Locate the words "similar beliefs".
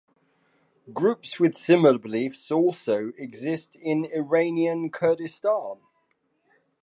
1.55-2.49